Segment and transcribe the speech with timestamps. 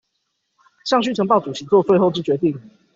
[0.83, 2.59] 尚須呈報主席做最後之決定